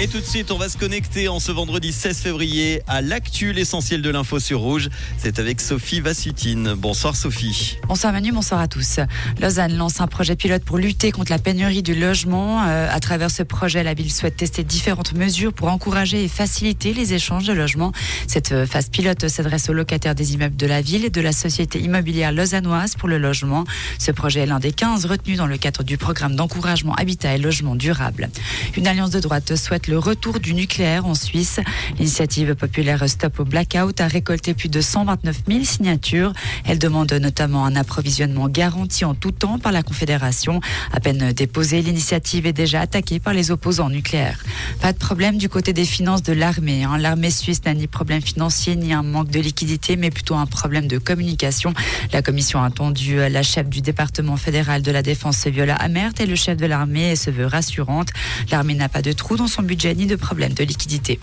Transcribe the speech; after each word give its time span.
Et 0.00 0.08
tout 0.08 0.20
de 0.20 0.24
suite, 0.24 0.50
on 0.50 0.58
va 0.58 0.68
se 0.68 0.76
connecter 0.76 1.28
en 1.28 1.40
ce 1.40 1.52
vendredi 1.52 1.92
16 1.92 2.18
février 2.18 2.82
à 2.86 3.00
l'actu, 3.00 3.52
l'essentiel 3.52 4.02
de 4.02 4.10
l'info 4.10 4.38
sur 4.38 4.60
Rouge. 4.60 4.88
C'est 5.18 5.38
avec 5.38 5.60
Sophie 5.60 6.00
Vassutine. 6.00 6.74
Bonsoir 6.74 7.14
Sophie. 7.16 7.78
Bonsoir 7.86 8.12
Manu, 8.12 8.32
bonsoir 8.32 8.60
à 8.60 8.68
tous. 8.68 9.00
Lausanne 9.40 9.76
lance 9.76 10.00
un 10.00 10.06
projet 10.06 10.36
pilote 10.36 10.64
pour 10.64 10.78
lutter 10.78 11.12
contre 11.12 11.30
la 11.30 11.38
pénurie 11.38 11.82
du 11.82 11.94
logement. 11.94 12.62
Euh, 12.66 12.88
à 12.90 13.00
travers 13.00 13.30
ce 13.30 13.42
projet, 13.42 13.82
la 13.82 13.94
ville 13.94 14.12
souhaite 14.12 14.36
tester 14.36 14.64
différentes 14.64 15.14
mesures 15.14 15.52
pour 15.52 15.68
encourager 15.68 16.24
et 16.24 16.28
faciliter 16.28 16.92
les 16.92 17.14
échanges 17.14 17.46
de 17.46 17.52
logements. 17.52 17.92
Cette 18.26 18.52
euh, 18.52 18.66
phase 18.66 18.88
pilote 18.88 19.28
s'adresse 19.28 19.68
aux 19.68 19.74
locataires 19.74 20.14
des 20.14 20.34
immeubles 20.34 20.56
de 20.56 20.66
la 20.66 20.80
ville 20.80 21.04
et 21.04 21.10
de 21.10 21.20
la 21.20 21.32
société 21.32 21.80
immobilière 21.80 22.32
lausannoise 22.32 22.94
pour 22.94 23.08
le 23.08 23.18
logement. 23.18 23.64
Ce 23.98 24.10
projet 24.10 24.40
est 24.40 24.46
l'un 24.46 24.60
des 24.60 24.72
15 24.72 25.06
retenus 25.06 25.38
dans 25.38 25.46
le 25.46 25.56
cadre 25.56 25.82
du 25.82 25.98
programme 25.98 26.34
d'encouragement 26.34 26.94
habitat 26.94 27.34
et 27.34 27.38
logement 27.38 27.74
durable. 27.74 28.28
Une 28.76 28.86
alliance 28.86 29.10
de 29.10 29.20
droite 29.20 29.54
souhaite 29.68 29.86
le 29.86 29.98
retour 29.98 30.40
du 30.40 30.54
nucléaire 30.54 31.04
en 31.04 31.14
Suisse. 31.14 31.60
L'initiative 31.98 32.54
populaire 32.54 33.06
Stop 33.06 33.40
au 33.40 33.44
Blackout 33.44 34.00
a 34.00 34.08
récolté 34.08 34.54
plus 34.54 34.70
de 34.70 34.80
129 34.80 35.42
000 35.46 35.62
signatures. 35.64 36.32
Elle 36.64 36.78
demande 36.78 37.12
notamment 37.12 37.66
un 37.66 37.76
approvisionnement 37.76 38.48
garanti 38.48 39.04
en 39.04 39.14
tout 39.14 39.30
temps 39.30 39.58
par 39.58 39.72
la 39.72 39.82
Confédération. 39.82 40.62
À 40.90 41.00
peine 41.00 41.32
déposée, 41.34 41.82
l'initiative 41.82 42.46
est 42.46 42.54
déjà 42.54 42.80
attaquée 42.80 43.18
par 43.18 43.34
les 43.34 43.50
opposants 43.50 43.90
nucléaires. 43.90 44.42
Pas 44.80 44.94
de 44.94 44.98
problème 44.98 45.36
du 45.36 45.50
côté 45.50 45.74
des 45.74 45.84
finances 45.84 46.22
de 46.22 46.32
l'armée. 46.32 46.84
Hein. 46.84 46.96
L'armée 46.96 47.30
suisse 47.30 47.62
n'a 47.66 47.74
ni 47.74 47.88
problème 47.88 48.22
financier 48.22 48.74
ni 48.74 48.94
un 48.94 49.02
manque 49.02 49.28
de 49.28 49.40
liquidité, 49.40 49.96
mais 49.96 50.10
plutôt 50.10 50.36
un 50.36 50.46
problème 50.46 50.88
de 50.88 50.96
communication. 50.96 51.74
La 52.14 52.22
commission 52.22 52.62
a 52.62 52.68
entendu 52.68 53.16
la 53.16 53.42
chef 53.42 53.68
du 53.68 53.82
département 53.82 54.38
fédéral 54.38 54.80
de 54.80 54.90
la 54.90 55.02
défense, 55.02 55.46
Viola 55.46 55.74
Amert, 55.74 56.12
et 56.20 56.26
le 56.26 56.36
chef 56.36 56.56
de 56.56 56.64
l'armée 56.64 57.16
se 57.16 57.30
veut 57.30 57.44
rassurante. 57.46 58.08
L'armée 58.50 58.72
n'a 58.72 58.88
pas 58.88 59.02
de 59.02 59.12
trou 59.12 59.36
dans 59.36 59.46
son 59.46 59.57
budget 59.62 59.94
ni 59.94 60.06
de 60.06 60.16
problème 60.16 60.52
de 60.52 60.64
liquidité. 60.64 61.18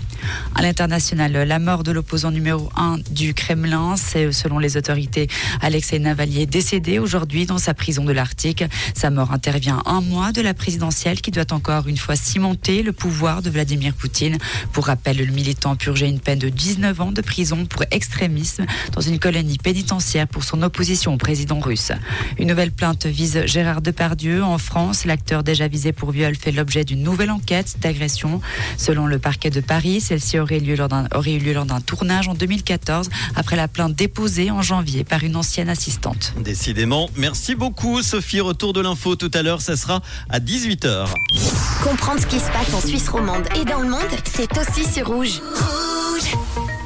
À 0.55 0.62
l'international, 0.62 1.31
la 1.34 1.59
mort 1.59 1.84
de 1.84 1.91
l'opposant 1.91 2.32
numéro 2.32 2.70
1 2.76 2.99
du 3.12 3.34
Kremlin, 3.34 3.96
c'est 3.98 4.32
selon 4.32 4.59
les 4.59 4.77
autorités 4.77 5.27
Alexei 5.62 5.99
Navalny 5.99 6.48
décédé 6.48 6.99
aujourd'hui 6.99 7.46
dans 7.46 7.57
sa 7.57 7.74
prison 7.74 8.05
de 8.05 8.12
l'Arctique. 8.12 8.63
Sa 8.93 9.09
mort 9.09 9.32
intervient 9.32 9.82
un 9.85 10.01
mois 10.01 10.32
de 10.32 10.41
la 10.41 10.54
présidentielle 10.54 11.21
qui 11.21 11.32
doit 11.32 11.51
encore 11.51 11.87
une 11.87 11.98
fois 11.98 12.15
cimenter 12.15 12.84
le 12.84 12.91
pouvoir 12.91 13.41
de 13.41 13.49
Vladimir 13.49 13.93
Poutine. 13.93 14.37
Pour 14.71 14.85
rappel, 14.85 15.18
le 15.18 15.26
militant 15.26 15.76
purgeait 15.76 16.09
une 16.09 16.20
peine 16.20 16.40
de 16.40 16.49
19 16.49 17.02
ans 17.02 17.12
de 17.12 17.21
prison 17.21 17.65
pour 17.65 17.84
extrémisme 17.91 18.65
dans 18.93 19.02
une 19.02 19.20
colonie 19.20 19.57
pénitentiaire 19.57 20.27
pour 20.27 20.43
son 20.43 20.62
opposition 20.62 21.13
au 21.13 21.18
président 21.18 21.59
russe. 21.59 21.91
Une 22.40 22.48
nouvelle 22.48 22.71
plainte 22.71 23.05
vise 23.05 23.46
Gérard 23.46 23.81
Depardieu. 23.81 24.43
En 24.43 24.57
France, 24.57 25.05
l'acteur 25.05 25.43
déjà 25.43 25.68
visé 25.68 25.91
pour 25.91 26.12
viol 26.12 26.35
fait 26.35 26.52
l'objet 26.52 26.84
d'une 26.84 27.04
nouvelle 27.04 27.31
enquête 27.31 27.76
d'agression. 27.81 28.24
Selon 28.77 29.07
le 29.07 29.20
parquet 29.20 29.49
de 29.49 29.62
Paris, 29.62 30.01
celle-ci 30.01 30.40
aurait, 30.40 30.62
aurait 31.13 31.34
eu 31.34 31.40
lieu 31.40 31.54
lors 31.54 31.65
d'un 31.65 31.81
tournage 31.81 32.27
en 32.27 32.34
2014 32.34 33.09
après 33.35 33.55
la 33.55 33.68
plainte 33.68 33.95
déposée 33.95 34.51
en 34.51 34.62
janvier 34.62 35.04
par 35.04 35.23
une 35.23 35.35
ancienne 35.35 35.70
assistante. 35.70 36.34
Décidément, 36.40 37.09
merci 37.15 37.55
beaucoup 37.55 38.01
Sophie. 38.01 38.41
Retour 38.41 38.73
de 38.73 38.81
l'info 38.81 39.15
tout 39.15 39.31
à 39.34 39.41
l'heure, 39.41 39.62
ça 39.62 39.76
sera 39.76 40.01
à 40.29 40.40
18h. 40.40 41.07
Comprendre 41.84 42.21
ce 42.21 42.27
qui 42.27 42.40
se 42.40 42.51
passe 42.51 42.73
en 42.73 42.81
Suisse 42.85 43.09
romande 43.09 43.46
et 43.59 43.65
dans 43.65 43.79
le 43.79 43.90
monde, 43.90 44.01
c'est 44.26 44.49
aussi 44.57 44.85
sur 44.91 45.07
Rouge. 45.07 45.41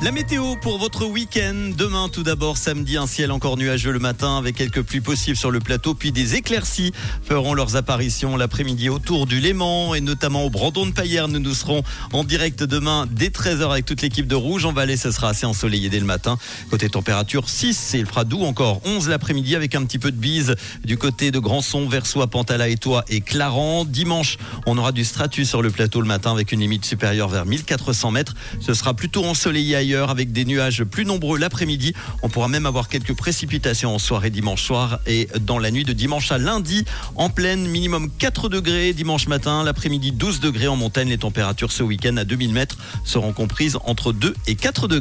La 0.01 0.13
météo 0.13 0.55
pour 0.55 0.77
votre 0.77 1.05
week-end. 1.05 1.71
Demain, 1.77 2.07
tout 2.07 2.23
d'abord, 2.23 2.55
samedi, 2.55 2.95
un 2.95 3.05
ciel 3.05 3.33
encore 3.33 3.57
nuageux 3.57 3.91
le 3.91 3.99
matin 3.99 4.37
avec 4.37 4.55
quelques 4.55 4.81
pluies 4.81 5.01
possibles 5.01 5.35
sur 5.35 5.51
le 5.51 5.59
plateau, 5.59 5.93
puis 5.93 6.13
des 6.13 6.35
éclaircies 6.35 6.93
feront 7.21 7.53
leurs 7.53 7.75
apparitions 7.75 8.37
l'après-midi 8.37 8.87
autour 8.87 9.27
du 9.27 9.41
Léman 9.41 9.93
et 9.95 9.99
notamment 9.99 10.45
au 10.45 10.49
Brandon 10.49 10.85
de 10.85 10.93
Payerne. 10.93 11.33
Nous, 11.33 11.39
nous 11.39 11.53
serons 11.53 11.83
en 12.13 12.23
direct 12.23 12.63
demain 12.63 13.09
dès 13.11 13.27
13h 13.27 13.71
avec 13.71 13.85
toute 13.85 14.01
l'équipe 14.01 14.25
de 14.25 14.35
Rouge. 14.35 14.63
En 14.63 14.71
Valais, 14.71 14.95
ce 14.95 15.11
sera 15.11 15.29
assez 15.29 15.45
ensoleillé 15.45 15.89
dès 15.89 15.99
le 15.99 16.05
matin. 16.05 16.37
Côté 16.69 16.87
température, 16.87 17.49
6 17.49 17.95
et 17.95 17.97
il 17.99 18.05
fera 18.05 18.23
doux 18.23 18.43
encore 18.43 18.79
11 18.85 19.09
l'après-midi 19.09 19.53
avec 19.57 19.75
un 19.75 19.83
petit 19.83 19.99
peu 19.99 20.11
de 20.11 20.17
bise 20.17 20.55
du 20.85 20.97
côté 20.97 21.29
de 21.31 21.39
Grandson, 21.39 21.89
Versoix, 21.89 22.27
Pantala 22.27 22.69
et 22.69 22.77
Toit 22.77 23.03
et 23.09 23.19
Clarence. 23.19 23.89
Dimanche, 23.89 24.37
on 24.65 24.77
aura 24.77 24.93
du 24.93 25.03
stratus 25.03 25.49
sur 25.49 25.61
le 25.61 25.71
plateau 25.71 25.99
le 25.99 26.07
matin 26.07 26.31
avec 26.31 26.53
une 26.53 26.61
limite 26.61 26.85
supérieure 26.85 27.27
vers 27.27 27.45
1400 27.45 28.11
mètres. 28.11 28.33
Ce 28.61 28.73
sera 28.73 28.93
plutôt 28.93 29.25
ensoleillé 29.25 29.88
avec 29.95 30.31
des 30.31 30.45
nuages 30.45 30.83
plus 30.83 31.05
nombreux 31.05 31.37
l'après-midi. 31.37 31.93
On 32.21 32.29
pourra 32.29 32.47
même 32.47 32.65
avoir 32.65 32.87
quelques 32.89 33.15
précipitations 33.15 33.95
en 33.95 33.99
soirée 33.99 34.29
dimanche 34.29 34.63
soir 34.63 34.99
et 35.07 35.27
dans 35.41 35.57
la 35.57 35.71
nuit 35.71 35.83
de 35.83 35.93
dimanche 35.93 36.31
à 36.31 36.37
lundi 36.37 36.85
en 37.15 37.29
pleine 37.29 37.67
minimum 37.67 38.11
4 38.19 38.49
degrés 38.49 38.93
dimanche 38.93 39.27
matin, 39.27 39.63
l'après-midi 39.63 40.11
12 40.11 40.39
degrés 40.39 40.67
en 40.67 40.75
montagne. 40.75 41.09
Les 41.09 41.17
températures 41.17 41.71
ce 41.71 41.83
week-end 41.83 42.17
à 42.17 42.23
2000 42.23 42.53
mètres 42.53 42.77
seront 43.03 43.33
comprises 43.33 43.77
entre 43.85 44.13
2 44.13 44.35
et 44.47 44.55
4 44.55 44.87
degrés. 44.87 44.99